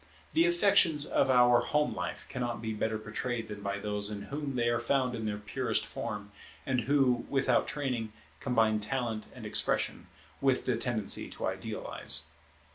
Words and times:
The 0.31 0.47
affections 0.47 1.05
of 1.05 1.29
our 1.29 1.59
home 1.61 1.93
life 1.95 2.25
cannot 2.27 2.59
be 2.59 2.73
better 2.73 2.97
portrayed 2.97 3.49
than 3.49 3.61
by 3.61 3.77
those 3.77 4.09
in 4.09 4.23
whom 4.33 4.55
they 4.55 4.67
are 4.67 4.79
found 4.79 5.13
in 5.13 5.27
their 5.27 5.37
purest 5.37 5.85
form, 5.85 6.31
and 6.65 6.81
who, 6.81 7.27
without 7.29 7.67
training, 7.67 8.11
combine 8.39 8.79
talent 8.79 9.27
and 9.35 9.45
expression 9.45 10.07
with 10.41 10.65
the 10.65 10.75
tendency 10.75 11.29
to 11.29 11.45
idealize. 11.45 12.23